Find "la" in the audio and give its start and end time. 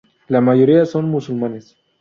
0.29-0.41